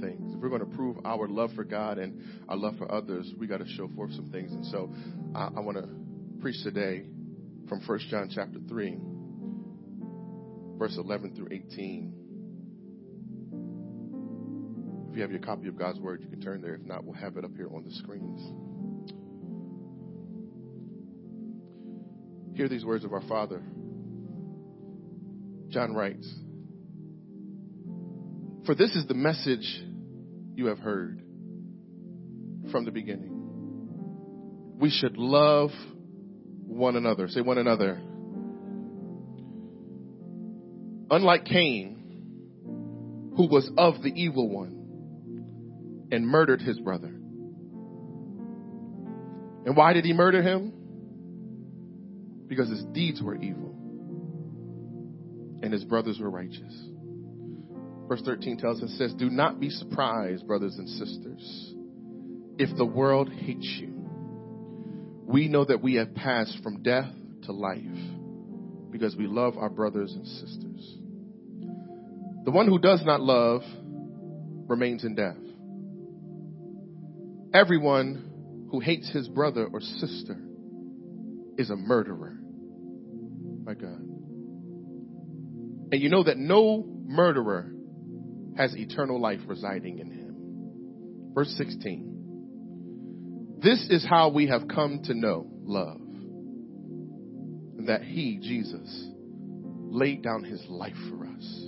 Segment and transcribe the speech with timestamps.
[0.00, 0.34] things.
[0.34, 3.46] If we're going to prove our love for God and our love for others, we
[3.46, 4.52] got to show forth some things.
[4.52, 4.92] And so
[5.34, 5.88] I, I want to
[6.40, 7.04] preach today
[7.68, 8.98] from 1 John chapter 3,
[10.78, 12.12] verse 11 through 18.
[15.10, 16.74] If you have your copy of God's Word, you can turn there.
[16.74, 18.40] If not, we'll have it up here on the screens.
[22.54, 23.62] Hear these words of our Father.
[25.68, 26.26] John writes,
[28.64, 29.84] For this is the message
[30.56, 31.22] you have heard
[32.72, 34.74] from the beginning.
[34.80, 35.70] We should love
[36.66, 37.28] one another.
[37.28, 38.00] Say one another.
[41.10, 41.92] Unlike Cain,
[43.36, 47.08] who was of the evil one and murdered his brother.
[49.66, 50.72] And why did he murder him?
[52.48, 53.74] Because his deeds were evil
[55.62, 56.88] and his brothers were righteous.
[58.08, 61.74] Verse 13 tells us, says, Do not be surprised, brothers and sisters,
[62.58, 63.94] if the world hates you.
[65.24, 67.10] We know that we have passed from death
[67.42, 67.82] to life
[68.90, 70.98] because we love our brothers and sisters.
[72.44, 73.62] The one who does not love
[74.68, 75.36] remains in death.
[77.52, 80.36] Everyone who hates his brother or sister
[81.58, 82.36] is a murderer.
[83.64, 84.00] My God.
[85.90, 87.72] And you know that no murderer
[88.56, 91.32] has eternal life residing in him.
[91.34, 93.58] Verse 16.
[93.62, 96.00] This is how we have come to know love.
[97.86, 99.08] That he, Jesus,
[99.88, 101.62] laid down his life for us.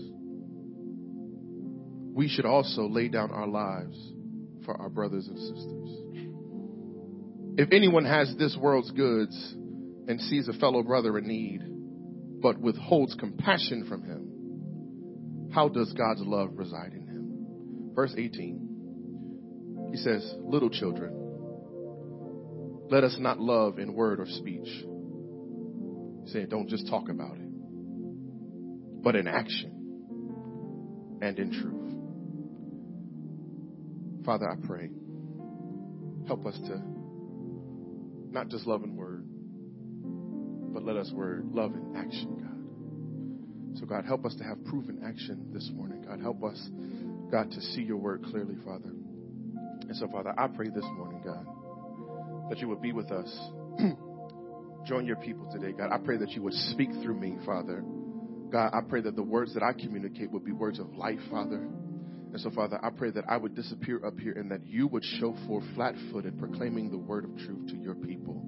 [2.14, 3.96] We should also lay down our lives
[4.64, 5.90] for our brothers and sisters.
[7.58, 9.54] If anyone has this world's goods
[10.08, 11.62] and sees a fellow brother in need,
[12.40, 14.37] but withholds compassion from him,
[15.50, 17.90] how does God's love reside in him?
[17.94, 21.14] Verse 18, he says, Little children,
[22.90, 24.68] let us not love in word or speech.
[26.26, 31.94] Saying, don't just talk about it, but in action and in truth.
[34.26, 34.90] Father, I pray,
[36.26, 36.82] help us to
[38.30, 39.24] not just love in word,
[40.74, 42.57] but let us word love in action, God.
[43.78, 46.04] So, God, help us to have proven action this morning.
[46.06, 46.68] God, help us,
[47.30, 48.90] God, to see your word clearly, Father.
[48.90, 51.46] And so, Father, I pray this morning, God
[52.48, 53.28] that you would be with us.
[54.86, 55.90] Join your people today, God.
[55.92, 57.84] I pray that you would speak through me, Father.
[58.50, 61.58] God, I pray that the words that I communicate would be words of life, Father.
[61.58, 65.04] And so, Father, I pray that I would disappear up here and that you would
[65.04, 68.46] show forth flat footed, proclaiming the word of truth to your people.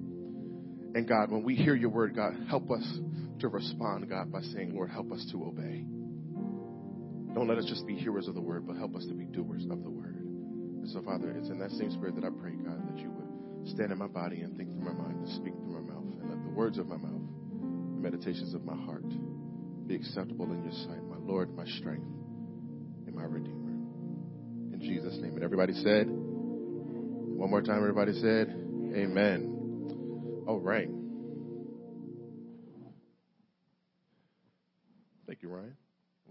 [0.94, 2.98] And God, when we hear your word, God, help us
[3.40, 5.84] to respond, God, by saying, Lord, help us to obey.
[7.34, 9.64] Don't let us just be hearers of the word, but help us to be doers
[9.70, 10.16] of the word.
[10.16, 13.68] And so, Father, it's in that same spirit that I pray, God, that you would
[13.68, 16.04] stand in my body and think through my mind and speak through my mouth.
[16.20, 17.22] And let the words of my mouth,
[17.94, 19.08] the meditations of my heart
[19.86, 22.06] be acceptable in your sight, my Lord, my strength,
[23.06, 23.70] and my Redeemer.
[24.74, 25.34] In Jesus' name.
[25.34, 26.06] And everybody said,
[27.40, 28.48] one more time, everybody said,
[28.94, 30.44] Amen.
[30.46, 30.88] All right.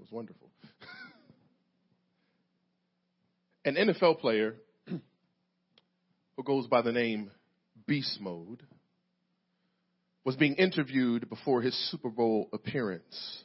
[0.09, 0.49] Was wonderful.
[3.65, 4.55] An NFL player
[4.87, 7.31] who goes by the name
[7.87, 8.63] Beast Mode,
[10.23, 13.43] was being interviewed before his Super Bowl appearance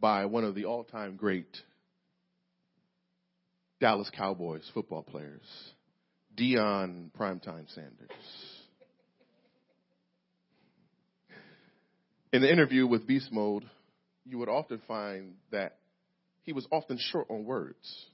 [0.00, 1.56] by one of the all time great
[3.80, 5.42] Dallas Cowboys football players,
[6.36, 8.10] Deion Primetime Sanders.
[12.32, 13.64] In the interview with Beast Mode,
[14.28, 15.77] you would often find that
[16.42, 18.06] he was often short on words.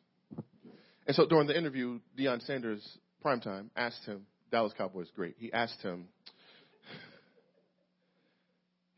[1.06, 2.86] And so during the interview, Deion Sanders
[3.24, 5.34] primetime, asked him, Dallas Cowboys, great.
[5.38, 6.06] He asked him,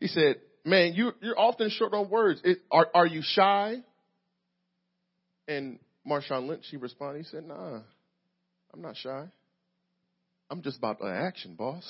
[0.01, 2.41] he said, man, you, you're often short on words.
[2.45, 3.77] It, are, are you shy?
[5.49, 7.81] And Marshawn Lynch, he responded, he said, nah,
[8.75, 9.27] I'm not shy.
[10.51, 11.85] I'm just about the action, boss.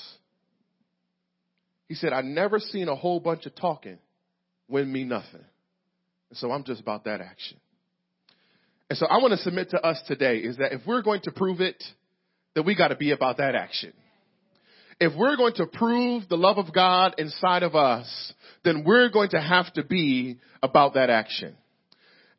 [1.87, 3.97] He said, I never seen a whole bunch of talking
[4.67, 5.43] win me nothing.
[6.33, 7.57] So I'm just about that action.
[8.89, 11.31] And so I want to submit to us today is that if we're going to
[11.31, 11.81] prove it,
[12.55, 13.93] then we got to be about that action.
[14.99, 18.33] If we're going to prove the love of God inside of us,
[18.63, 21.55] then we're going to have to be about that action.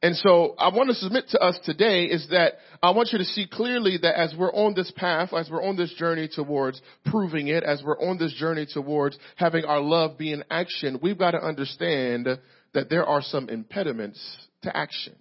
[0.00, 3.24] And so I want to submit to us today is that I want you to
[3.24, 7.48] see clearly that as we're on this path, as we're on this journey towards proving
[7.48, 11.32] it, as we're on this journey towards having our love be in action, we've got
[11.32, 12.28] to understand
[12.74, 14.20] that there are some impediments
[14.62, 15.16] to action.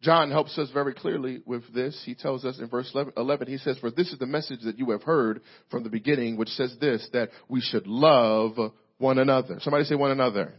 [0.00, 2.00] John helps us very clearly with this.
[2.04, 4.90] He tells us in verse 11, he says, For this is the message that you
[4.90, 5.40] have heard
[5.70, 8.52] from the beginning, which says this, that we should love
[8.98, 9.56] one another.
[9.60, 10.52] Somebody say one another.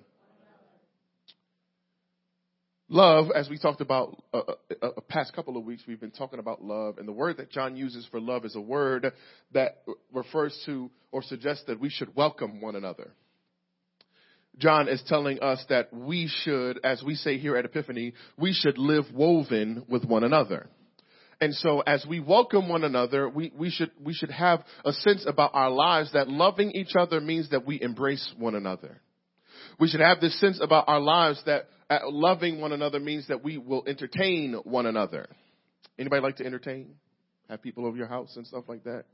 [2.88, 4.42] Love, as we talked about a,
[4.82, 7.50] a, a, past couple of weeks, we've been talking about love, and the word that
[7.50, 9.12] John uses for love is a word
[9.54, 9.82] that
[10.14, 13.12] refers to or suggests that we should welcome one another.
[14.60, 18.78] John is telling us that we should, as we say here at Epiphany, we should
[18.78, 20.68] live woven with one another.
[21.42, 25.26] And so as we welcome one another, we, we should, we should have a sense
[25.28, 29.02] about our lives that loving each other means that we embrace one another.
[29.80, 33.44] We should have this sense about our lives that uh, loving one another means that
[33.44, 35.28] we will entertain one another.
[36.00, 36.96] Anybody like to entertain?
[37.50, 39.06] Have people over your house and stuff like that?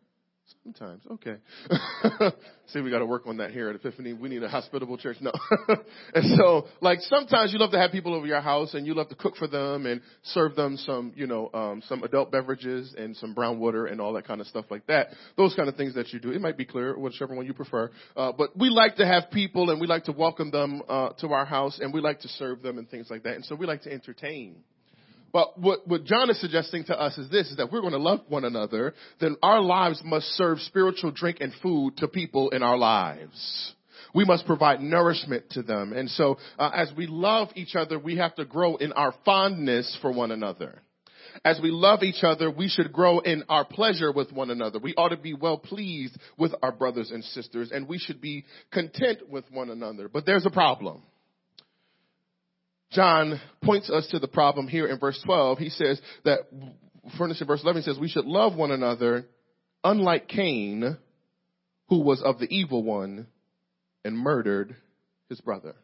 [0.64, 1.38] Sometimes, okay.
[2.68, 4.14] See, we got to work on that here at Epiphany.
[4.14, 5.18] We need a hospitable church.
[5.20, 5.32] No.
[6.16, 9.10] and so, like, sometimes you love to have people over your house and you love
[9.10, 13.16] to cook for them and serve them some, you know, um, some adult beverages and
[13.18, 15.08] some brown water and all that kind of stuff like that.
[15.38, 16.32] Those kind of things that you do.
[16.32, 17.92] It might be clear, whichever one you prefer.
[18.16, 21.28] Uh, but we like to have people and we like to welcome them, uh, to
[21.30, 23.36] our house and we like to serve them and things like that.
[23.36, 24.64] And so we like to entertain.
[25.32, 28.00] But what, what John is suggesting to us is this, is that we're going to
[28.00, 32.64] love one another, then our lives must serve spiritual drink and food to people in
[32.64, 33.74] our lives.
[34.14, 35.94] We must provide nourishment to them.
[35.94, 39.98] And so, uh, as we love each other, we have to grow in our fondness
[40.02, 40.82] for one another.
[41.46, 44.80] As we love each other, we should grow in our pleasure with one another.
[44.80, 48.44] We ought to be well pleased with our brothers and sisters, and we should be
[48.72, 50.10] content with one another.
[50.10, 51.04] But there's a problem.
[52.92, 55.58] John points us to the problem here in verse 12.
[55.58, 56.40] He says that,
[57.18, 59.28] furnished in verse 11, says we should love one another
[59.84, 60.98] unlike Cain,
[61.88, 63.28] who was of the evil one
[64.04, 64.76] and murdered
[65.30, 65.76] his brother.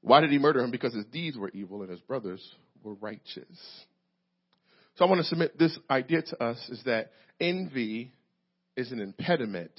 [0.00, 0.70] Why did he murder him?
[0.70, 2.42] Because his deeds were evil and his brothers
[2.82, 3.84] were righteous.
[4.96, 8.12] So I want to submit this idea to us is that envy
[8.76, 9.72] is an impediment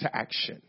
[0.00, 0.62] to action.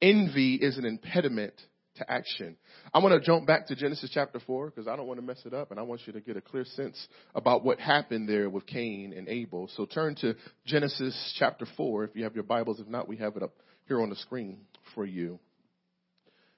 [0.00, 1.54] Envy is an impediment
[2.00, 2.56] to action.
[2.92, 5.40] I want to jump back to Genesis chapter 4 because I don't want to mess
[5.44, 8.50] it up and I want you to get a clear sense about what happened there
[8.50, 9.70] with Cain and Abel.
[9.76, 10.34] So turn to
[10.66, 12.80] Genesis chapter 4 if you have your Bibles.
[12.80, 13.52] If not, we have it up
[13.86, 14.60] here on the screen
[14.94, 15.38] for you.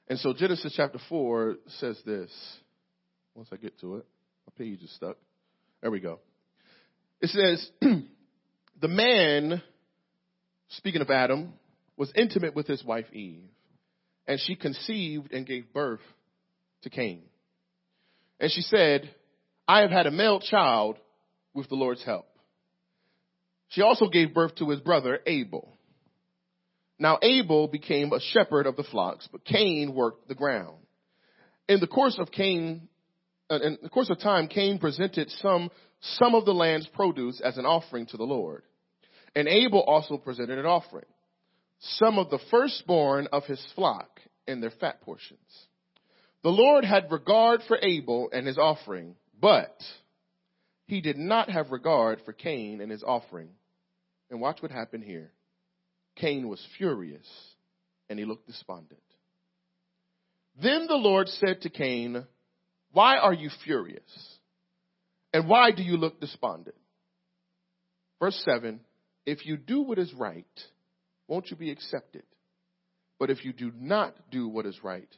[0.08, 2.30] And so Genesis chapter 4 says this.
[3.34, 4.06] Once I get to it,
[4.46, 5.16] my page is stuck.
[5.80, 6.20] There we go.
[7.20, 7.70] It says,
[8.80, 9.62] the man,
[10.68, 11.54] speaking of Adam,
[11.96, 13.44] was intimate with his wife Eve
[14.26, 16.00] and she conceived and gave birth
[16.82, 17.22] to Cain.
[18.40, 19.10] And she said,
[19.66, 20.96] I have had a male child
[21.54, 22.26] with the Lord's help.
[23.68, 25.76] She also gave birth to his brother Abel.
[26.98, 30.76] Now Abel became a shepherd of the flocks, but Cain worked the ground.
[31.68, 32.88] In the course of Cain,
[33.48, 35.70] uh, in the course of time, Cain presented some,
[36.00, 38.62] some of the land's produce as an offering to the Lord.
[39.34, 41.06] And Abel also presented an offering
[41.82, 45.40] some of the firstborn of his flock and their fat portions.
[46.42, 49.76] The Lord had regard for Abel and his offering, but
[50.86, 53.50] he did not have regard for Cain and his offering.
[54.30, 55.32] And watch what happened here.
[56.16, 57.26] Cain was furious
[58.08, 59.00] and he looked despondent.
[60.60, 62.24] Then the Lord said to Cain,
[62.92, 64.02] Why are you furious?
[65.32, 66.76] And why do you look despondent?
[68.20, 68.80] Verse 7
[69.24, 70.44] If you do what is right,
[71.28, 72.24] won't you be accepted?
[73.18, 75.08] But if you do not do what is right,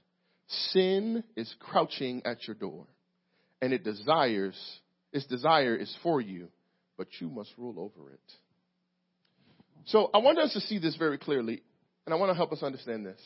[0.47, 2.87] sin is crouching at your door,
[3.63, 4.57] and it desires,
[5.13, 6.49] its desire is for you,
[6.99, 8.21] but you must rule over it.
[9.87, 11.63] So I want us to see this very clearly,
[12.05, 13.21] and I want to help us understand this.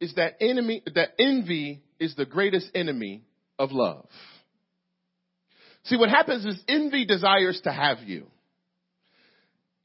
[0.00, 3.22] Is that enemy, that envy is the greatest enemy
[3.58, 4.06] of love.
[5.84, 8.26] See, what happens is envy desires to have you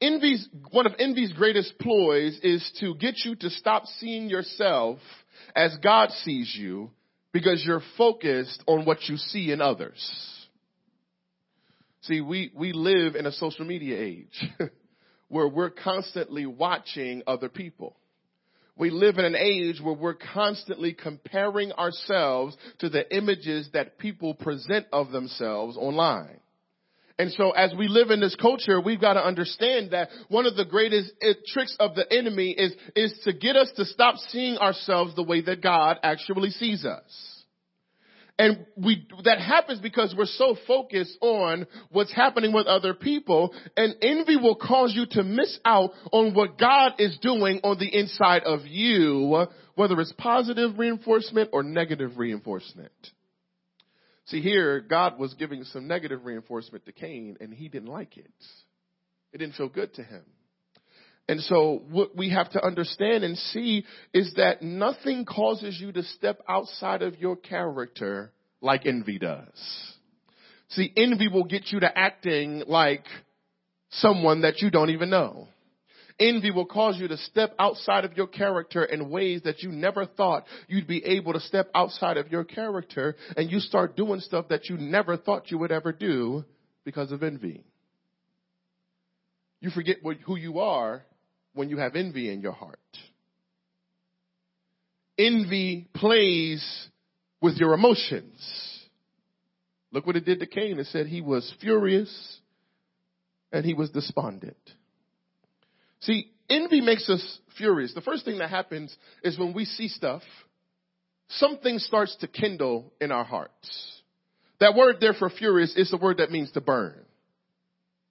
[0.00, 4.98] envy's, one of envy's greatest ploys is to get you to stop seeing yourself
[5.54, 6.90] as God sees you
[7.32, 10.00] because you're focused on what you see in others.
[12.02, 14.44] See, we, we live in a social media age
[15.28, 17.96] where we're constantly watching other people.
[18.76, 24.32] We live in an age where we're constantly comparing ourselves to the images that people
[24.32, 26.40] present of themselves online.
[27.20, 30.56] And so as we live in this culture, we've got to understand that one of
[30.56, 34.56] the greatest eh, tricks of the enemy is, is to get us to stop seeing
[34.56, 37.44] ourselves the way that God actually sees us.
[38.38, 43.96] And we, that happens because we're so focused on what's happening with other people and
[44.00, 48.44] envy will cause you to miss out on what God is doing on the inside
[48.44, 52.92] of you, whether it's positive reinforcement or negative reinforcement.
[54.30, 58.30] See, here, God was giving some negative reinforcement to Cain, and he didn't like it.
[59.32, 60.22] It didn't feel good to him.
[61.28, 63.84] And so what we have to understand and see
[64.14, 69.94] is that nothing causes you to step outside of your character like envy does.
[70.70, 73.04] See, envy will get you to acting like
[73.90, 75.48] someone that you don't even know.
[76.20, 80.04] Envy will cause you to step outside of your character in ways that you never
[80.04, 84.48] thought you'd be able to step outside of your character and you start doing stuff
[84.48, 86.44] that you never thought you would ever do
[86.84, 87.64] because of envy.
[89.60, 91.02] You forget what, who you are
[91.54, 92.78] when you have envy in your heart.
[95.18, 96.88] Envy plays
[97.40, 98.78] with your emotions.
[99.90, 100.78] Look what it did to Cain.
[100.78, 102.38] It said he was furious
[103.52, 104.56] and he was despondent.
[106.00, 107.94] See, envy makes us furious.
[107.94, 110.22] The first thing that happens is when we see stuff,
[111.28, 114.00] something starts to kindle in our hearts.
[114.60, 117.00] That word there for furious is the word that means to burn.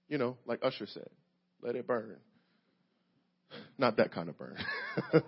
[0.07, 1.09] You know, like Usher said,
[1.61, 2.15] let it burn.
[3.77, 4.57] Not that kind of burn.
[5.13, 5.21] I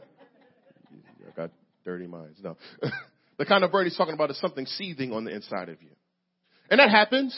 [1.35, 1.51] got
[1.85, 2.39] dirty minds.
[2.43, 2.57] No.
[3.37, 5.89] the kind of burn he's talking about is something seething on the inside of you.
[6.69, 7.35] And that happens.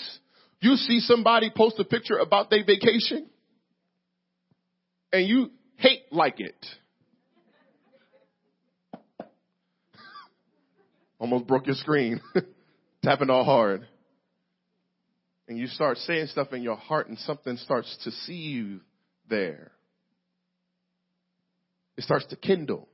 [0.60, 3.28] You see somebody post a picture about their vacation
[5.14, 6.66] and you hate like it.
[11.20, 12.20] Almost broke your screen,
[13.04, 13.88] tapping all hard.
[15.48, 18.82] And you start saying stuff in your heart and something starts to see you
[19.30, 19.72] there.
[21.96, 22.88] It starts to kindle.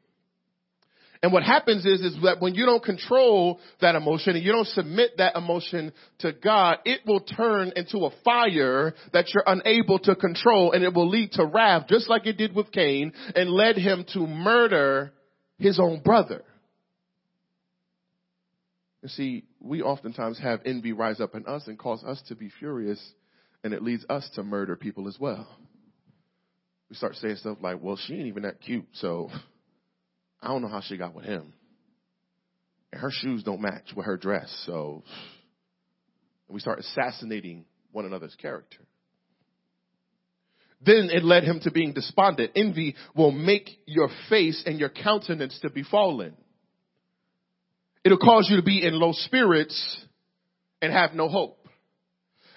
[1.21, 4.67] And what happens is, is that when you don't control that emotion and you don't
[4.67, 10.15] submit that emotion to God, it will turn into a fire that you're unable to
[10.15, 13.75] control and it will lead to wrath, just like it did with Cain and led
[13.75, 15.11] him to murder
[15.57, 16.41] his own brother.
[19.01, 22.49] You see, we oftentimes have envy rise up in us and cause us to be
[22.59, 23.01] furious
[23.63, 25.47] and it leads us to murder people as well.
[26.89, 29.29] We start saying stuff like, well, she ain't even that cute, so
[30.41, 31.53] I don't know how she got with him.
[32.91, 34.49] And her shoes don't match with her dress.
[34.65, 35.03] So
[36.47, 38.79] we start assassinating one another's character.
[40.81, 42.51] Then it led him to being despondent.
[42.55, 46.35] Envy will make your face and your countenance to be fallen.
[48.03, 50.05] It'll cause you to be in low spirits
[50.81, 51.57] and have no hope.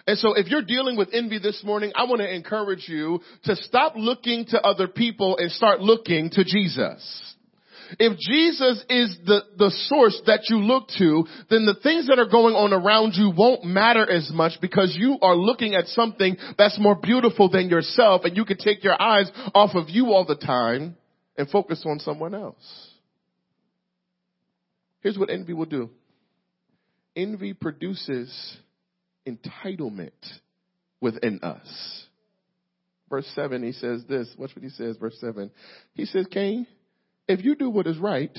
[0.06, 3.56] And so if you're dealing with envy this morning, I want to encourage you to
[3.56, 7.34] stop looking to other people and start looking to Jesus.
[7.98, 12.28] If Jesus is the, the source that you look to, then the things that are
[12.28, 16.78] going on around you won't matter as much because you are looking at something that's
[16.78, 20.36] more beautiful than yourself and you can take your eyes off of you all the
[20.36, 20.96] time
[21.36, 22.90] and focus on someone else.
[25.00, 25.90] Here's what envy will do.
[27.16, 28.56] Envy produces
[29.26, 30.10] entitlement
[31.00, 32.06] within us.
[33.10, 34.32] Verse 7, he says this.
[34.38, 35.50] Watch what he says, verse 7.
[35.94, 36.66] He says, Cain,
[37.28, 38.36] if you do what is right,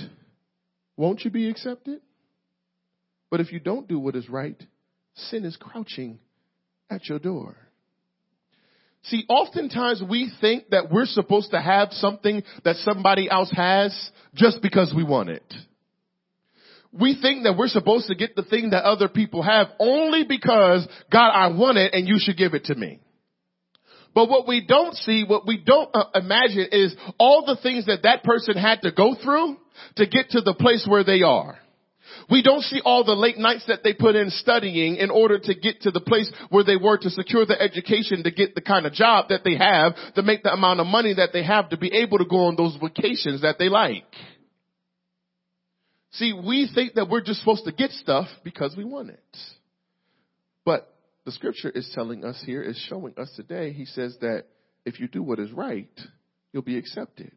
[0.97, 2.01] won't you be accepted?
[3.29, 4.61] But if you don't do what is right,
[5.15, 6.19] sin is crouching
[6.89, 7.55] at your door.
[9.03, 14.61] See, oftentimes we think that we're supposed to have something that somebody else has just
[14.61, 15.53] because we want it.
[16.91, 20.87] We think that we're supposed to get the thing that other people have only because,
[21.11, 22.99] God, I want it and you should give it to me.
[24.13, 28.03] But what we don't see, what we don't uh, imagine is all the things that
[28.03, 29.57] that person had to go through
[29.95, 31.57] to get to the place where they are.
[32.29, 35.55] We don't see all the late nights that they put in studying in order to
[35.55, 38.85] get to the place where they were to secure the education to get the kind
[38.85, 41.77] of job that they have to make the amount of money that they have to
[41.77, 44.05] be able to go on those vacations that they like.
[46.11, 49.37] See, we think that we're just supposed to get stuff because we want it.
[50.63, 50.92] But
[51.25, 54.45] the scripture is telling us here, is showing us today, he says that
[54.85, 55.89] if you do what is right,
[56.51, 57.31] you'll be accepted.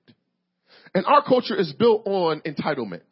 [0.95, 3.03] And our culture is built on entitlement.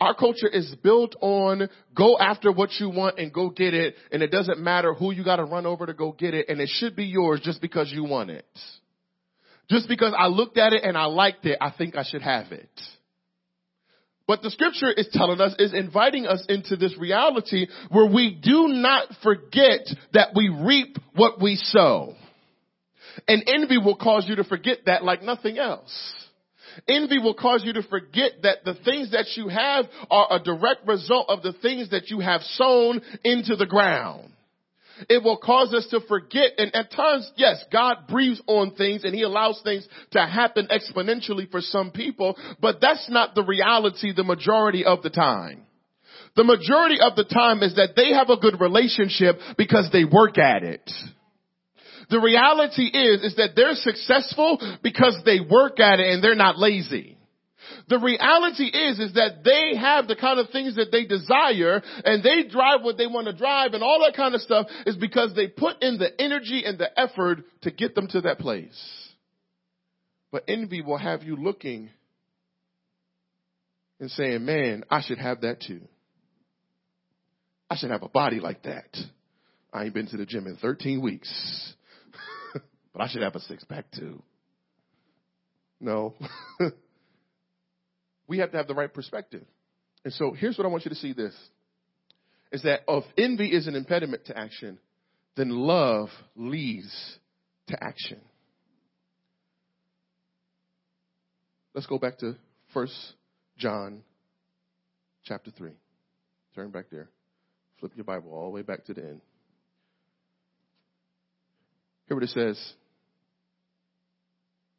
[0.00, 4.22] Our culture is built on go after what you want and go get it, and
[4.22, 6.94] it doesn't matter who you gotta run over to go get it, and it should
[6.94, 8.46] be yours just because you want it.
[9.68, 12.52] Just because I looked at it and I liked it, I think I should have
[12.52, 12.70] it.
[14.28, 18.68] What the scripture is telling us is inviting us into this reality where we do
[18.68, 22.14] not forget that we reap what we sow.
[23.26, 25.90] And envy will cause you to forget that like nothing else.
[26.86, 30.86] Envy will cause you to forget that the things that you have are a direct
[30.86, 34.30] result of the things that you have sown into the ground.
[35.08, 36.52] It will cause us to forget.
[36.58, 41.50] And at times, yes, God breathes on things and he allows things to happen exponentially
[41.50, 45.64] for some people, but that's not the reality the majority of the time.
[46.36, 50.38] the majority of the time is that they have a good relationship because they work
[50.38, 50.88] at it.
[52.10, 56.58] The reality is, is that they're successful because they work at it and they're not
[56.58, 57.17] lazy.
[57.88, 62.22] The reality is, is that they have the kind of things that they desire and
[62.22, 65.34] they drive what they want to drive and all that kind of stuff is because
[65.34, 68.78] they put in the energy and the effort to get them to that place.
[70.30, 71.88] But envy will have you looking
[73.98, 75.80] and saying, man, I should have that too.
[77.70, 78.96] I should have a body like that.
[79.72, 81.74] I ain't been to the gym in 13 weeks,
[82.92, 84.22] but I should have a six pack too.
[85.80, 86.14] No.
[88.28, 89.44] we have to have the right perspective.
[90.04, 91.34] And so here's what I want you to see this
[92.52, 94.78] is that if envy is an impediment to action,
[95.36, 97.18] then love leads
[97.68, 98.20] to action.
[101.74, 102.36] Let's go back to
[102.72, 102.94] First
[103.58, 104.02] John
[105.24, 105.72] chapter 3.
[106.54, 107.08] Turn back there.
[107.80, 109.20] Flip your Bible all the way back to the end.
[112.06, 112.58] Hear what it says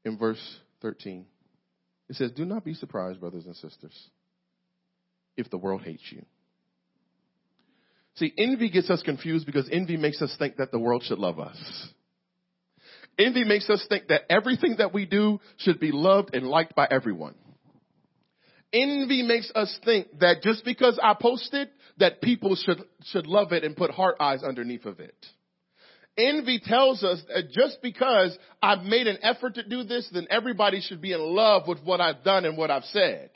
[0.04, 0.42] in verse
[0.82, 1.26] 13.
[2.10, 4.10] It says, Do not be surprised, brothers and sisters,
[5.38, 6.26] if the world hates you.
[8.16, 11.40] See, envy gets us confused because envy makes us think that the world should love
[11.40, 11.58] us.
[13.18, 16.88] Envy makes us think that everything that we do should be loved and liked by
[16.90, 17.36] everyone.
[18.74, 23.52] Envy makes us think that just because I post it, that people should, should love
[23.52, 25.16] it and put heart eyes underneath of it.
[26.20, 30.82] Envy tells us that just because I've made an effort to do this, then everybody
[30.82, 33.30] should be in love with what I've done and what I've said.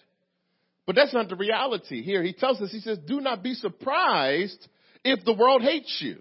[0.86, 2.22] But that's not the reality here.
[2.22, 4.68] He tells us, he says, do not be surprised
[5.04, 6.18] if the world hates you.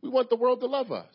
[0.00, 1.06] We want the world to love us.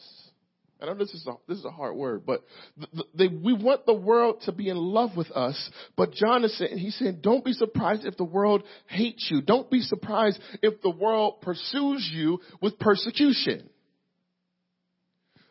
[0.82, 2.44] I know this is a, this is a hard word, but
[2.78, 5.70] the, the, we want the world to be in love with us.
[5.96, 9.42] But John is saying, he's saying, don't be surprised if the world hates you.
[9.42, 13.70] Don't be surprised if the world pursues you with persecution.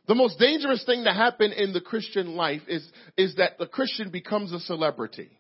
[0.07, 4.11] The most dangerous thing to happen in the Christian life is, is that the Christian
[4.11, 5.37] becomes a celebrity.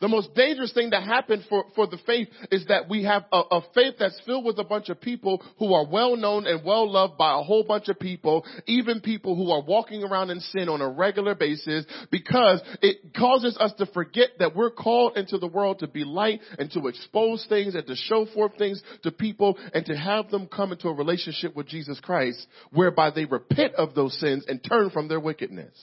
[0.00, 3.40] The most dangerous thing to happen for, for the faith is that we have a,
[3.50, 6.90] a, faith that's filled with a bunch of people who are well known and well
[6.90, 10.68] loved by a whole bunch of people, even people who are walking around in sin
[10.68, 15.46] on a regular basis because it causes us to forget that we're called into the
[15.46, 19.58] world to be light and to expose things and to show forth things to people
[19.72, 23.94] and to have them come into a relationship with Jesus Christ whereby they repent of
[23.94, 25.74] those sins and turn from their wickedness.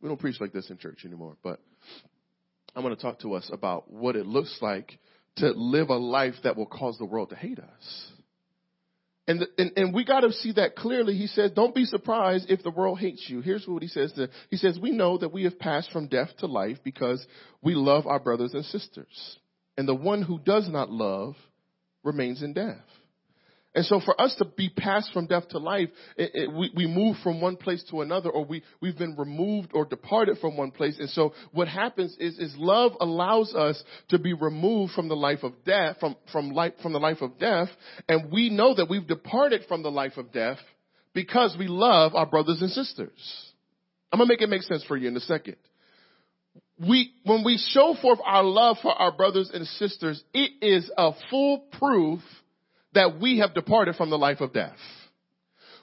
[0.00, 1.60] We don't preach like this in church anymore, but
[2.74, 4.98] I'm going to talk to us about what it looks like
[5.36, 8.06] to live a life that will cause the world to hate us.
[9.26, 11.14] And, and, and we got to see that clearly.
[11.14, 13.40] He says, don't be surprised if the world hates you.
[13.40, 14.12] Here's what he says.
[14.14, 17.24] To, he says, we know that we have passed from death to life because
[17.62, 19.38] we love our brothers and sisters.
[19.76, 21.36] And the one who does not love
[22.02, 22.82] remains in death.
[23.72, 26.86] And so for us to be passed from death to life, it, it, we, we
[26.88, 30.72] move from one place to another or we, we've been removed or departed from one
[30.72, 30.98] place.
[30.98, 35.44] And so what happens is, is love allows us to be removed from the life
[35.44, 37.68] of death, from, from life, from the life of death.
[38.08, 40.58] And we know that we've departed from the life of death
[41.14, 43.52] because we love our brothers and sisters.
[44.12, 45.54] I'm going to make it make sense for you in a second.
[46.80, 51.12] We, when we show forth our love for our brothers and sisters, it is a
[51.30, 52.20] foolproof proof
[52.94, 54.76] that we have departed from the life of death.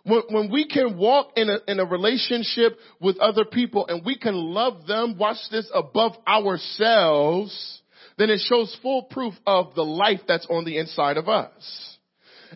[0.03, 4.17] When, when we can walk in a, in a relationship with other people and we
[4.17, 7.81] can love them, watch this, above ourselves,
[8.17, 11.97] then it shows full proof of the life that's on the inside of us.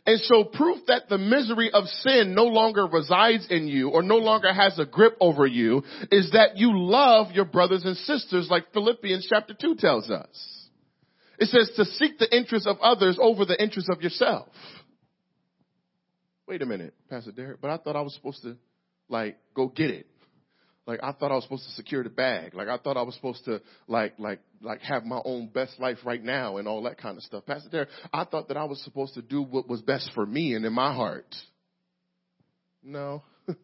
[0.06, 4.18] And so proof that the misery of sin no longer resides in you or no
[4.18, 8.72] longer has a grip over you is that you love your brothers and sisters like
[8.74, 10.61] Philippians chapter 2 tells us.
[11.41, 14.47] It says to seek the interests of others over the interests of yourself.
[16.47, 18.58] Wait a minute, Pastor Derek, but I thought I was supposed to
[19.10, 20.06] like go get it.
[20.86, 22.54] Like I thought I was supposed to secure the bag.
[22.54, 25.97] Like I thought I was supposed to like like like have my own best life
[26.06, 27.43] right now and all that kind of stuff.
[27.47, 30.54] Pastor Derek, I thought that I was supposed to do what was best for me
[30.54, 31.36] and in my heart.
[32.84, 33.23] No.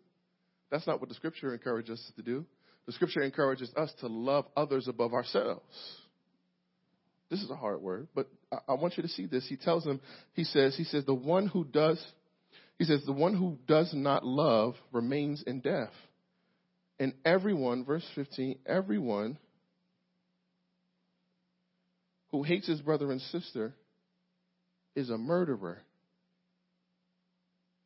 [0.71, 2.43] That's not what the scripture encourages us to do.
[2.87, 5.61] The scripture encourages us to love others above ourselves.
[7.29, 9.45] This is a hard word, but I, I want you to see this.
[9.47, 9.99] He tells them,
[10.33, 12.03] he says, he says, the one who does,
[12.77, 15.91] he says, the one who does not love remains in death.
[16.99, 19.37] And everyone, verse 15, everyone
[22.31, 23.73] who hates his brother and sister
[24.95, 25.79] is a murderer.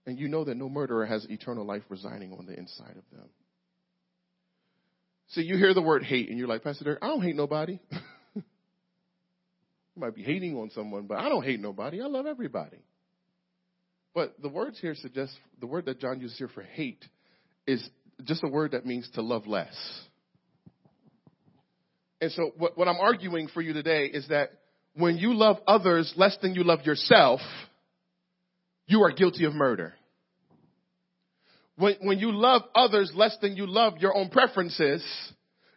[0.05, 3.29] And you know that no murderer has eternal life residing on the inside of them.
[5.29, 7.79] So you hear the word hate and you're like, Pastor Derek, I don't hate nobody.
[9.95, 12.01] You might be hating on someone, but I don't hate nobody.
[12.01, 12.77] I love everybody.
[14.13, 17.03] But the words here suggest the word that John uses here for hate
[17.65, 17.87] is
[18.23, 19.75] just a word that means to love less.
[22.19, 24.51] And so what, what I'm arguing for you today is that
[24.95, 27.39] when you love others less than you love yourself,
[28.85, 29.93] you are guilty of murder.
[31.77, 35.03] When, when you love others less than you love your own preferences,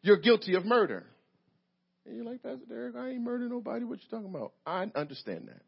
[0.03, 1.07] you're guilty of murder.
[2.07, 3.85] And you're like, Pastor Derek, I ain't murdered nobody.
[3.85, 4.53] What you talking about?
[4.67, 5.63] I understand that.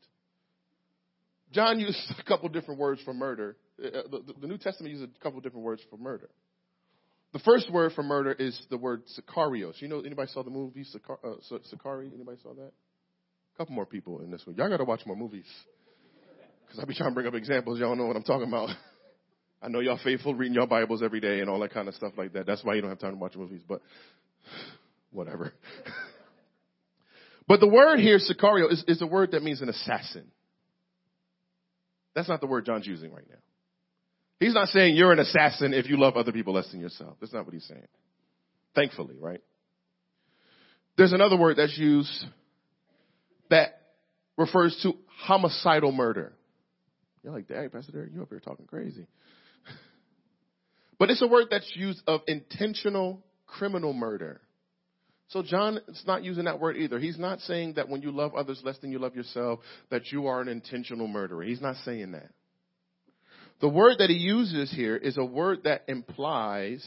[1.52, 3.56] John used a couple different words for murder.
[3.82, 6.28] Uh, uh, the, New Testament uses a couple different words for murder.
[7.32, 9.80] The first word for murder is the word sicarios.
[9.80, 12.12] You know, anybody saw the movie Sicar- uh, Sicari?
[12.12, 12.72] Anybody saw that?
[13.54, 14.56] A couple more people in this one.
[14.56, 15.46] Y'all got to watch more movies.
[16.64, 17.78] Because I'll be trying to bring up examples.
[17.78, 18.70] Y'all know what I'm talking about.
[19.62, 22.12] I know y'all faithful reading your Bibles every day and all that kind of stuff
[22.16, 22.46] like that.
[22.46, 23.80] That's why you don't have time to watch movies, but
[25.10, 25.52] whatever.
[27.48, 30.30] but the word here, Sicario, is, is a word that means an assassin.
[32.14, 33.36] That's not the word John's using right now.
[34.40, 37.16] He's not saying you're an assassin if you love other people less than yourself.
[37.20, 37.86] That's not what he's saying.
[38.74, 39.40] Thankfully, right?
[40.96, 42.24] There's another word that's used
[43.50, 43.80] that
[44.36, 46.32] refers to homicidal murder.
[47.22, 49.06] You're like, dang, Pastor Derek, you up here talking crazy.
[50.98, 54.40] but it's a word that's used of intentional criminal murder.
[55.28, 56.98] So John is not using that word either.
[56.98, 59.60] He's not saying that when you love others less than you love yourself,
[59.90, 61.42] that you are an intentional murderer.
[61.42, 62.30] He's not saying that.
[63.60, 66.86] The word that he uses here is a word that implies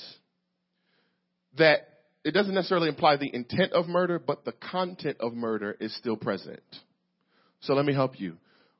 [1.57, 1.79] that
[2.23, 6.15] it doesn't necessarily imply the intent of murder, but the content of murder is still
[6.15, 6.61] present.
[7.61, 8.37] So let me help you.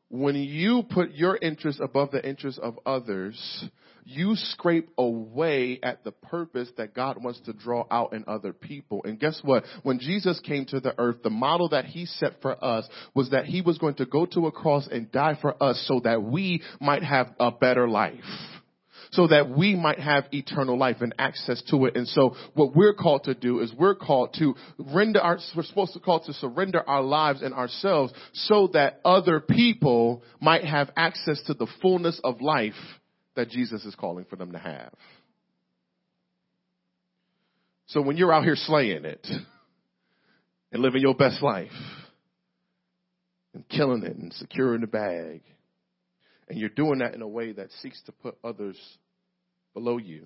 [0.10, 3.64] When you put your interest above the interest of others,
[4.06, 9.02] you scrape away at the purpose that God wants to draw out in other people.
[9.04, 9.66] And guess what?
[9.84, 13.46] When Jesus came to the earth, the model that he set for us was that
[13.46, 16.64] he was going to go to a cross and die for us so that we
[16.82, 18.16] might have a better life
[19.12, 21.96] so that we might have eternal life and access to it.
[21.96, 25.94] And so what we're called to do is we're called to render our, we're supposed
[25.94, 31.42] to call to surrender our lives and ourselves so that other people might have access
[31.48, 32.74] to the fullness of life
[33.36, 34.94] that Jesus is calling for them to have.
[37.88, 39.26] So when you're out here slaying it
[40.72, 41.72] and living your best life
[43.56, 45.42] and killing it and securing the bag,
[46.48, 48.78] and you're doing that in a way that seeks to put others
[49.80, 50.26] below you,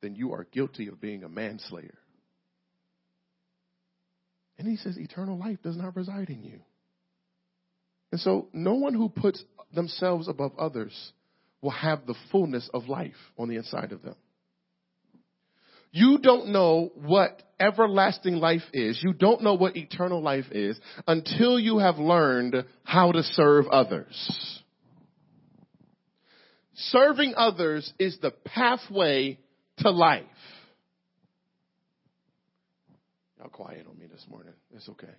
[0.00, 1.98] then you are guilty of being a manslayer.
[4.58, 6.60] And he says, eternal life does not reside in you.
[8.10, 9.42] And so, no one who puts
[9.74, 11.12] themselves above others
[11.60, 14.16] will have the fullness of life on the inside of them.
[15.90, 18.98] You don't know what everlasting life is.
[19.02, 24.61] You don't know what eternal life is until you have learned how to serve others.
[26.74, 29.38] Serving others is the pathway
[29.78, 30.24] to life.
[33.38, 34.52] Y'all quiet on me this morning.
[34.74, 35.12] It's okay.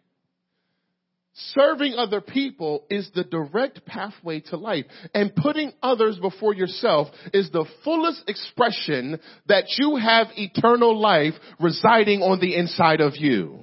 [1.35, 4.85] Serving other people is the direct pathway to life.
[5.15, 12.21] And putting others before yourself is the fullest expression that you have eternal life residing
[12.21, 13.59] on the inside of you.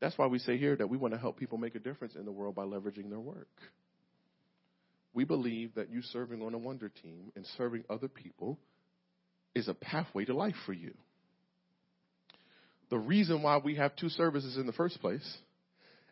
[0.00, 2.24] That's why we say here that we want to help people make a difference in
[2.24, 3.46] the world by leveraging their work.
[5.14, 8.58] We believe that you serving on a wonder team and serving other people
[9.54, 10.94] is a pathway to life for you
[12.92, 15.38] the reason why we have two services in the first place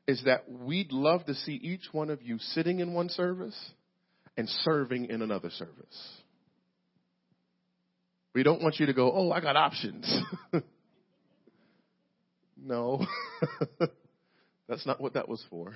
[0.09, 3.55] is that we'd love to see each one of you sitting in one service
[4.39, 6.13] and serving in another service.
[8.35, 10.11] We don't want you to go, oh, I got options.
[12.57, 13.05] no,
[14.67, 15.75] that's not what that was for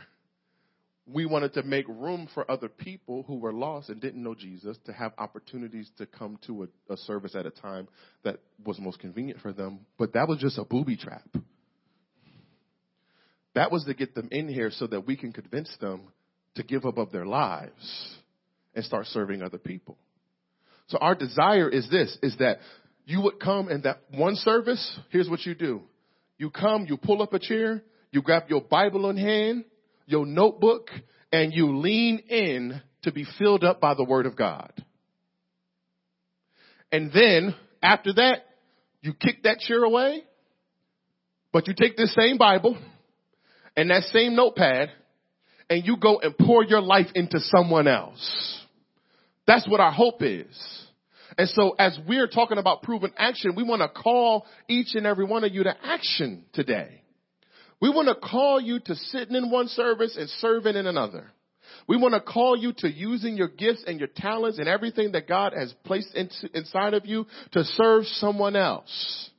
[1.07, 4.79] we wanted to make room for other people who were lost and didn't know Jesus
[4.87, 7.89] to have opportunities to come to a, a, service at a time
[8.23, 9.81] that was most convenient for them.
[9.99, 11.29] But that was just a booby trap.
[13.55, 16.09] That was to get them in here so that we can convince them
[16.55, 18.17] to give up of their lives
[18.75, 19.99] and start serving other people.
[20.87, 22.59] So our desire is this, is that
[23.05, 25.83] you would come and that one service, here's what you do.
[26.39, 29.65] You come, you pull up a chair, you grab your Bible in hand,
[30.07, 30.91] your notebook,
[31.33, 34.73] and you lean in to be filled up by the Word of God.
[36.91, 38.45] And then, after that,
[39.01, 40.23] you kick that chair away,
[41.53, 42.79] but you take this same Bible
[43.77, 44.91] and that same notepad
[45.69, 48.63] and you go and pour your life into someone else.
[49.47, 50.47] That's what our hope is.
[51.37, 55.25] And so as we're talking about proven action, we want to call each and every
[55.25, 57.03] one of you to action today.
[57.81, 61.31] We want to call you to sitting in one service and serving in another.
[61.87, 65.29] We want to call you to using your gifts and your talents and everything that
[65.29, 69.31] God has placed inside of you to serve someone else.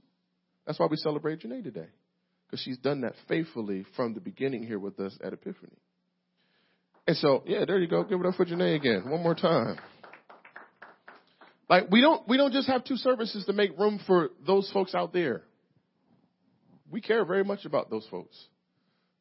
[0.65, 1.88] That's why we celebrate Janae today.
[2.45, 5.78] Because she's done that faithfully from the beginning here with us at Epiphany.
[7.08, 8.04] And so, yeah, there you go.
[8.04, 9.10] Give it up for Janae again.
[9.10, 9.78] One more time.
[11.69, 14.93] Like we don't we don't just have two services to make room for those folks
[14.93, 15.43] out there.
[16.95, 18.41] We care very much about those folks.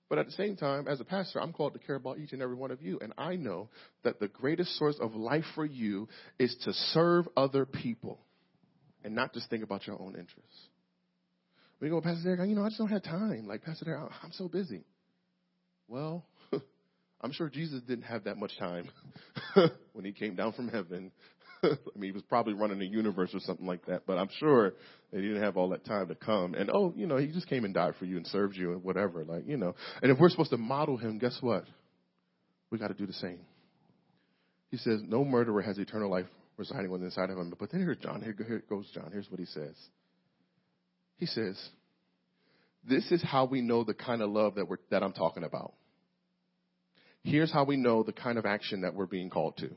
[0.09, 2.41] But at the same time, as a pastor, I'm called to care about each and
[2.41, 3.01] every one of you.
[3.01, 3.69] And I know
[4.05, 6.07] that the greatest source of life for you
[6.39, 8.21] is to serve other people
[9.03, 10.69] and not just think about your own interests.
[11.81, 13.49] We go, Pastor Derek, you know, I just don't have time.
[13.49, 14.85] Like, Pastor Derek, I'm so busy.
[15.89, 16.25] Well,
[17.21, 18.89] I'm sure Jesus didn't have that much time
[19.95, 21.11] when he came down from heaven
[21.95, 24.75] I mean, he was probably running a universe or something like that, but I'm sure
[25.13, 26.55] that he didn't have all that time to come.
[26.55, 28.83] And oh, you know, he just came and died for you and served you and
[28.83, 29.75] whatever, like, you know.
[30.03, 31.65] And if we're supposed to model him, guess what?
[32.71, 33.41] We got to do the same.
[34.71, 37.53] He says, no murderer has eternal life residing on the inside of him.
[37.59, 38.23] But then here's John.
[38.23, 39.11] Here, here goes John.
[39.13, 39.77] Here's what he says.
[41.17, 41.57] He says,
[42.87, 45.75] this is how we know the kind of love that we're, that I'm talking about.
[47.23, 49.71] Here's how we know the kind of action that we're being called to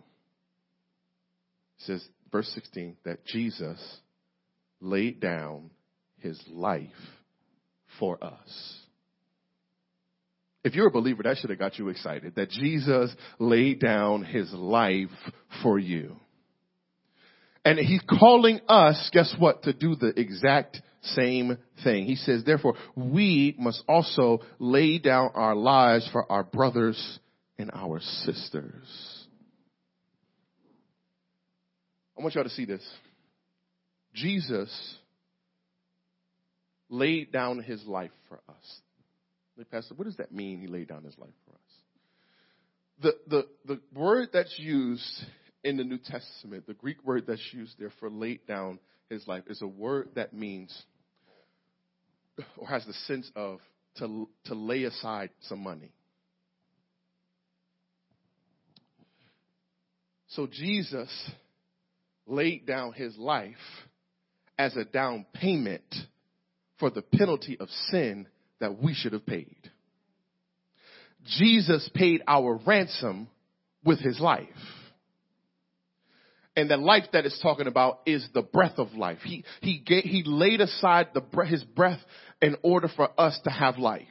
[1.79, 3.79] says, verse 16, that Jesus
[4.79, 5.71] laid down
[6.19, 6.89] his life
[7.99, 8.77] for us.
[10.63, 14.51] If you're a believer, that should have got you excited that Jesus laid down his
[14.51, 15.09] life
[15.63, 16.17] for you.
[17.63, 22.05] And he's calling us, guess what, to do the exact same thing.
[22.05, 27.19] He says, therefore, we must also lay down our lives for our brothers
[27.57, 29.16] and our sisters.
[32.17, 32.85] I want y'all to see this.
[34.13, 34.95] Jesus
[36.89, 38.81] laid down his life for us.
[39.71, 40.59] Pastor, what does that mean?
[40.59, 41.59] He laid down his life for us.
[42.99, 45.03] The, the, the word that's used
[45.63, 49.43] in the New Testament, the Greek word that's used there for laid down his life,
[49.47, 50.75] is a word that means
[52.57, 53.59] or has the sense of
[53.97, 55.91] to, to lay aside some money.
[60.29, 61.09] So Jesus
[62.27, 63.55] laid down his life
[64.57, 65.95] as a down payment
[66.79, 68.27] for the penalty of sin
[68.59, 69.55] that we should have paid.
[71.37, 73.27] Jesus paid our ransom
[73.83, 74.47] with his life.
[76.55, 79.19] And the life that it's talking about is the breath of life.
[79.23, 81.99] He, he, he laid aside the, his breath
[82.41, 84.07] in order for us to have life.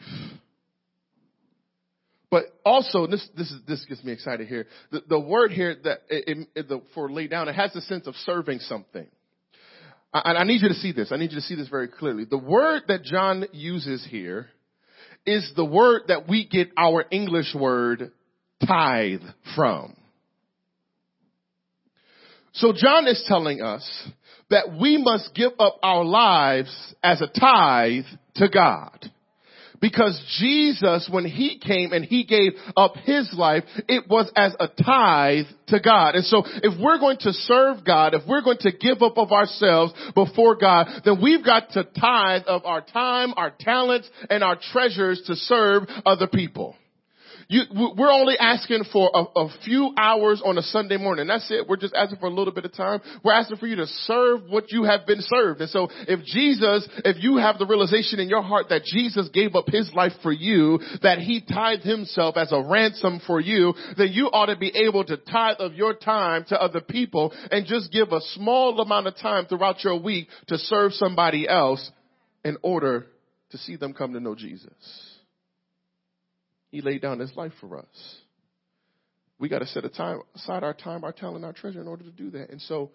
[2.37, 4.66] But also, this this is this gets me excited here.
[4.90, 8.07] The, the word here that it, it, the, for lay down, it has the sense
[8.07, 9.07] of serving something.
[10.12, 11.12] I, I need you to see this.
[11.12, 12.27] I need you to see this very clearly.
[12.27, 14.49] The word that John uses here
[15.25, 18.12] is the word that we get our English word
[18.66, 19.22] tithe
[19.55, 19.96] from.
[22.53, 23.90] So John is telling us
[24.51, 29.11] that we must give up our lives as a tithe to God.
[29.81, 34.69] Because Jesus, when He came and He gave up His life, it was as a
[34.69, 36.15] tithe to God.
[36.15, 39.33] And so if we're going to serve God, if we're going to give up of
[39.33, 44.59] ourselves before God, then we've got to tithe of our time, our talents, and our
[44.73, 46.77] treasures to serve other people.
[47.49, 47.63] You,
[47.97, 51.29] we're only asking for a, a, few hours on a Sunday morning.
[51.29, 51.69] That's it.
[51.69, 53.01] We're just asking for a little bit of time.
[53.23, 55.61] We're asking for you to serve what you have been served.
[55.61, 59.55] And so if Jesus, if you have the realization in your heart that Jesus gave
[59.55, 64.09] up his life for you, that he tithed himself as a ransom for you, then
[64.11, 67.93] you ought to be able to tithe of your time to other people and just
[67.93, 71.93] give a small amount of time throughout your week to serve somebody else
[72.45, 73.07] in order
[73.51, 75.16] to see them come to know Jesus.
[76.77, 78.17] He laid down his life for us.
[79.39, 82.11] We got to set time, aside our time, our talent, our treasure in order to
[82.11, 82.51] do that.
[82.51, 82.91] And so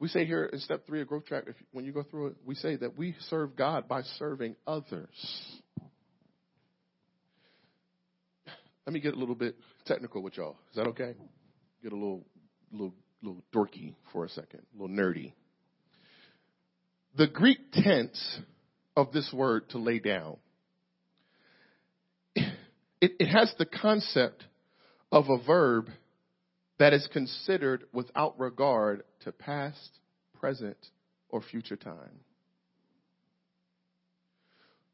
[0.00, 2.36] we say here in step three of growth track, if, when you go through it,
[2.44, 5.06] we say that we serve God by serving others.
[8.84, 9.54] Let me get a little bit
[9.86, 10.56] technical with y'all.
[10.70, 11.14] Is that okay?
[11.84, 12.26] Get a little,
[12.72, 15.34] little, little dorky for a second, a little nerdy.
[17.16, 18.40] The Greek tense
[18.96, 20.38] of this word to lay down
[23.00, 24.44] it, it has the concept
[25.10, 25.88] of a verb
[26.78, 29.98] that is considered without regard to past,
[30.38, 30.78] present,
[31.28, 32.20] or future time.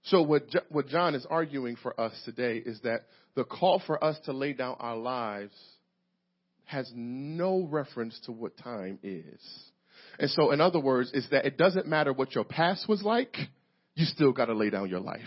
[0.05, 4.17] So what, what John is arguing for us today is that the call for us
[4.25, 5.55] to lay down our lives
[6.65, 9.41] has no reference to what time is.
[10.19, 13.37] And so in other words, is that it doesn't matter what your past was like,
[13.95, 15.21] you still gotta lay down your life.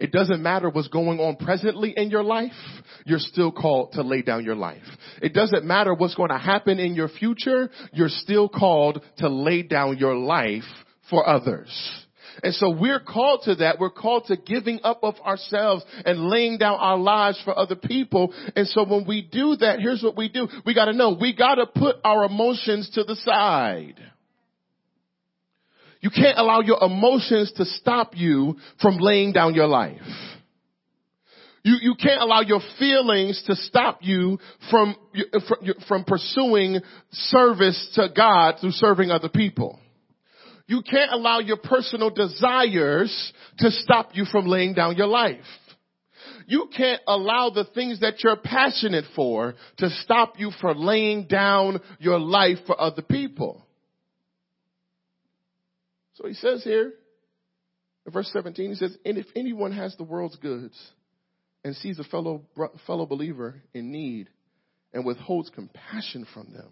[0.00, 2.52] It doesn't matter what's going on presently in your life.
[3.04, 4.82] You're still called to lay down your life.
[5.20, 7.70] It doesn't matter what's going to happen in your future.
[7.92, 10.64] You're still called to lay down your life
[11.10, 11.70] for others.
[12.42, 13.80] And so we're called to that.
[13.80, 18.32] We're called to giving up of ourselves and laying down our lives for other people.
[18.54, 20.46] And so when we do that, here's what we do.
[20.64, 24.00] We gotta know, we gotta put our emotions to the side.
[26.00, 30.00] You can't allow your emotions to stop you from laying down your life.
[31.64, 34.38] You, you can't allow your feelings to stop you
[34.70, 34.94] from,
[35.88, 36.80] from pursuing
[37.10, 39.78] service to God through serving other people.
[40.66, 45.40] You can't allow your personal desires to stop you from laying down your life.
[46.46, 51.80] You can't allow the things that you're passionate for to stop you from laying down
[51.98, 53.66] your life for other people.
[56.18, 56.92] So he says here,
[58.04, 60.76] in verse 17, he says, and if anyone has the world's goods
[61.64, 62.42] and sees a fellow,
[62.86, 64.28] fellow believer in need
[64.92, 66.70] and withholds compassion from them,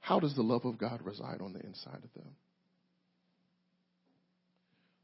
[0.00, 2.34] how does the love of God reside on the inside of them?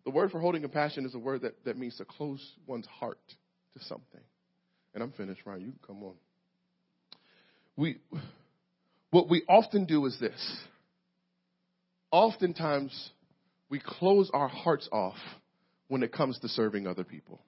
[0.04, 3.18] The word for holding compassion is a word that, that means to close one's heart
[3.74, 4.20] to something.
[4.94, 5.60] And I'm finished, Ryan.
[5.60, 6.14] You can come on.
[7.76, 7.98] We,
[9.10, 10.58] what we often do is this.
[12.10, 13.10] Oftentimes,
[13.70, 15.16] we close our hearts off
[15.88, 17.40] when it comes to serving other people.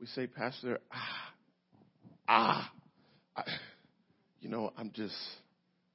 [0.00, 1.32] We say, Pastor, ah,
[2.28, 2.72] ah,
[3.36, 3.42] I,
[4.40, 5.14] you know, I'm just,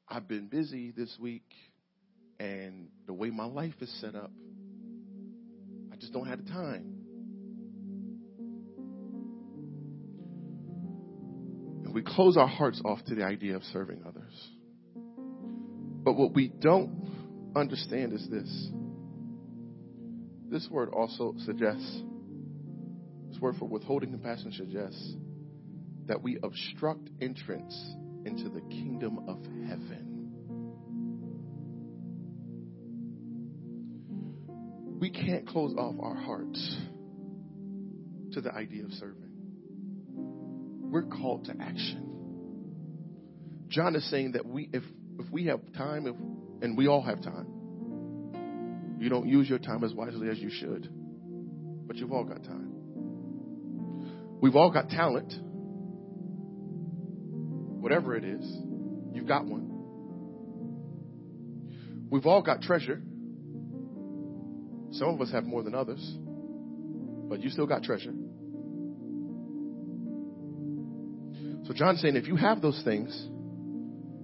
[0.08, 1.44] I've been busy this week,
[2.40, 4.32] and the way my life is set up,
[5.92, 6.94] I just don't have the time.
[11.84, 14.50] And we close our hearts off to the idea of serving others.
[16.04, 18.70] But what we don't understand is this.
[20.50, 22.02] This word also suggests,
[23.30, 25.16] this word for withholding compassion suggests
[26.06, 27.76] that we obstruct entrance
[28.26, 30.08] into the kingdom of heaven.
[35.00, 36.78] we can't close off our hearts
[38.34, 39.32] to the idea of serving.
[40.16, 42.04] We're called to action.
[43.68, 44.84] John is saying that we, if,
[45.20, 46.16] if we have time, if,
[46.62, 47.48] and we all have time,
[49.00, 50.90] you don't use your time as wisely as you should,
[51.88, 52.74] but you've all got time.
[54.42, 55.34] We've all got talent.
[57.82, 58.44] Whatever it is,
[59.14, 59.78] you've got one.
[62.10, 63.02] We've all got treasure.
[64.92, 66.00] Some of us have more than others,
[67.30, 68.14] but you still got treasure.
[71.66, 73.14] So John's saying if you have those things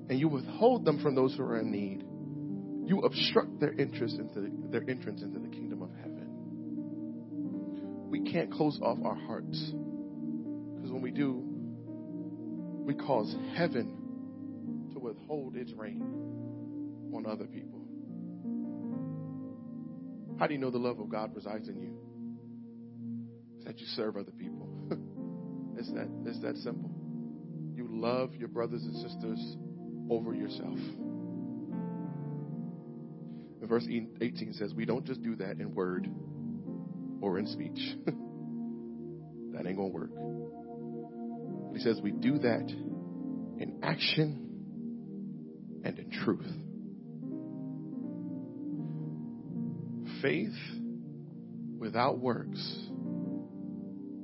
[0.09, 2.02] and you withhold them from those who are in need,
[2.85, 6.27] you obstruct their interest into their entrance into the kingdom of heaven.
[8.09, 9.57] We can't close off our hearts
[10.75, 11.41] because when we do,
[12.85, 16.01] we cause heaven to withhold its rain
[17.15, 17.79] on other people.
[20.37, 21.95] How do you know the love of God resides in you?
[23.57, 24.67] It's that you serve other people.
[25.77, 26.91] it's that it's that simple.
[27.75, 29.57] You love your brothers and sisters
[30.09, 30.77] over yourself.
[33.73, 36.07] Verse 18 says, We don't just do that in word
[37.21, 37.79] or in speech.
[38.05, 40.11] that ain't going to work.
[41.71, 46.45] But he says, We do that in action and in truth.
[50.21, 50.53] faith
[51.79, 52.59] without works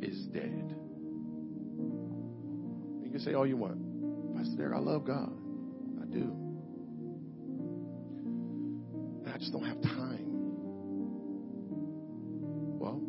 [0.01, 0.75] is dead.
[3.03, 4.37] You can say all you want.
[4.37, 5.33] Pastor Derek, I love God.
[6.01, 6.38] I do.
[9.49, 10.25] Just don't have time.
[12.77, 13.01] Well,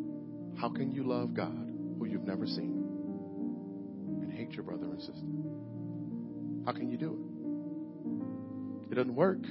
[0.59, 2.83] how can you love God who you've never seen
[4.23, 5.13] and hate your brother and sister?
[6.65, 7.13] How can you do
[8.89, 8.91] it?
[8.91, 9.43] It doesn't work.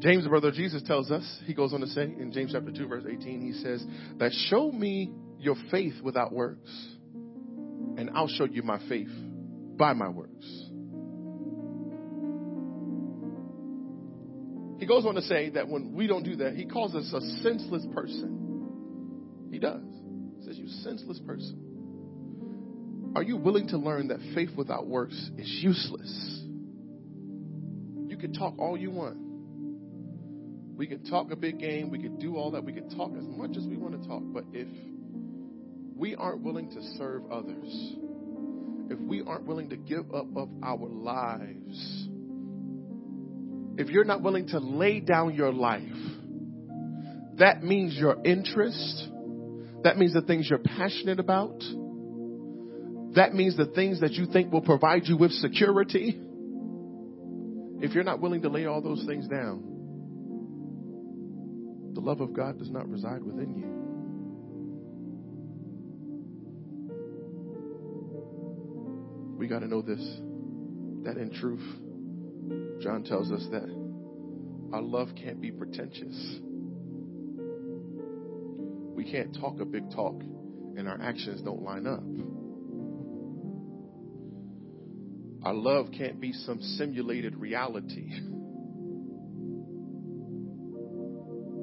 [0.00, 2.72] James, the brother of Jesus, tells us, he goes on to say in James chapter
[2.72, 3.84] 2, verse 18, he says,
[4.18, 6.70] that show me your faith without works,
[7.96, 9.10] and I'll show you my faith
[9.76, 10.57] by my works.
[14.88, 17.86] Goes on to say that when we don't do that, he calls us a senseless
[17.94, 19.48] person.
[19.50, 19.82] He does.
[20.38, 23.12] He says, You senseless person.
[23.14, 26.42] Are you willing to learn that faith without works is useless?
[28.08, 29.16] You can talk all you want.
[30.76, 31.90] We can talk a big game.
[31.90, 32.64] We can do all that.
[32.64, 34.22] We can talk as much as we want to talk.
[34.24, 34.68] But if
[35.96, 37.94] we aren't willing to serve others,
[38.90, 42.07] if we aren't willing to give up of our lives,
[43.78, 45.82] if you're not willing to lay down your life,
[47.38, 49.08] that means your interest,
[49.84, 51.60] That means the things you're passionate about.
[53.14, 56.20] That means the things that you think will provide you with security.
[57.80, 59.62] If you're not willing to lay all those things down,
[61.94, 63.68] the love of God does not reside within you.
[69.38, 70.00] We got to know this
[71.04, 71.62] that in truth,
[72.80, 73.68] John tells us that
[74.72, 76.38] our love can't be pretentious.
[78.94, 80.20] We can't talk a big talk
[80.76, 82.02] and our actions don't line up.
[85.44, 88.10] Our love can't be some simulated reality.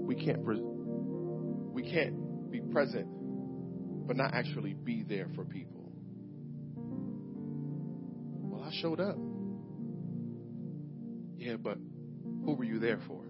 [0.06, 0.46] We can't
[1.74, 3.08] we can't be present
[4.08, 5.92] but not actually be there for people.
[6.76, 9.18] Well, I showed up.
[11.46, 11.78] Yeah, but
[12.44, 13.22] who were you there for?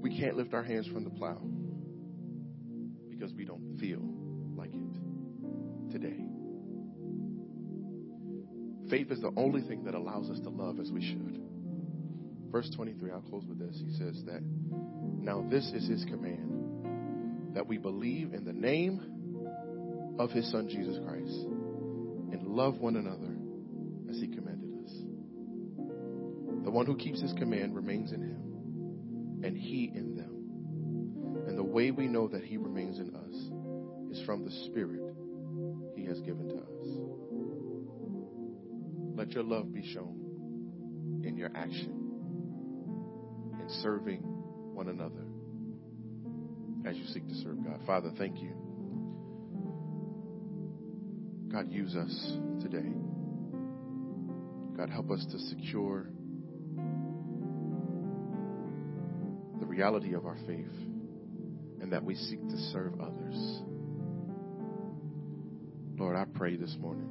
[0.00, 1.40] We can't lift our hands from the plow
[3.10, 3.98] because we don't feel
[4.54, 6.24] like it today.
[8.88, 11.42] Faith is the only thing that allows us to love as we should.
[12.52, 13.76] Verse 23, I'll close with this.
[13.84, 14.40] He says that,
[15.20, 20.96] Now this is his command, that we believe in the name of his son Jesus
[21.04, 21.53] Christ
[22.54, 23.34] love one another
[24.08, 24.92] as he commanded us.
[26.64, 31.46] The one who keeps his command remains in him, and he in them.
[31.48, 35.02] And the way we know that he remains in us is from the Spirit
[35.96, 36.86] he has given to us.
[39.16, 41.92] Let your love be shown in your action,
[43.60, 45.26] in serving one another
[46.88, 47.80] as you seek to serve God.
[47.86, 48.63] Father, thank you.
[51.54, 52.90] God, use us today.
[54.76, 56.08] God, help us to secure
[59.60, 60.66] the reality of our faith
[61.80, 63.62] and that we seek to serve others.
[65.96, 67.06] Lord, I pray this morning,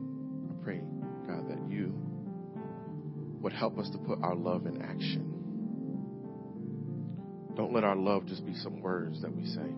[0.51, 0.81] I pray,
[1.25, 1.93] God, that you
[3.39, 5.29] would help us to put our love in action.
[7.55, 9.73] Don't let our love just be some words that we say,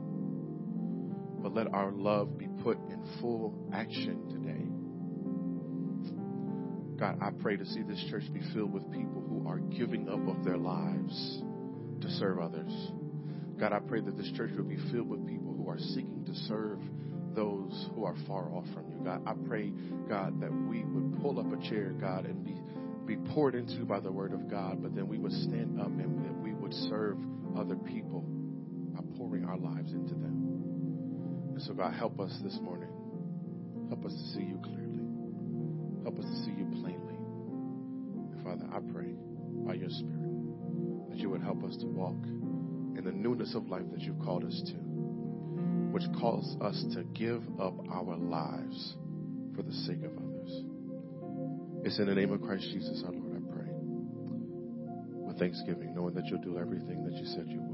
[1.55, 4.65] let our love be put in full action today.
[6.99, 10.27] God, I pray to see this church be filled with people who are giving up
[10.27, 11.41] of their lives
[12.01, 12.73] to serve others.
[13.57, 16.35] God, I pray that this church will be filled with people who are seeking to
[16.47, 16.79] serve
[17.33, 18.99] those who are far off from you.
[19.03, 19.71] God, I pray,
[20.09, 22.55] God, that we would pull up a chair, God, and be,
[23.05, 26.25] be poured into by the word of God, but then we would stand up and
[26.25, 27.17] that we would serve
[27.57, 28.25] other people
[28.93, 30.44] by pouring our lives into them.
[31.57, 32.89] So, God, help us this morning.
[33.87, 34.99] Help us to see you clearly.
[36.03, 37.15] Help us to see you plainly.
[37.15, 39.15] And Father, I pray
[39.65, 42.21] by your Spirit that you would help us to walk
[42.97, 44.73] in the newness of life that you've called us to,
[45.91, 48.95] which calls us to give up our lives
[49.55, 50.63] for the sake of others.
[51.83, 53.71] It's in the name of Christ Jesus, our Lord, I pray.
[53.71, 57.64] With thanksgiving, knowing that you'll do everything that you said you would.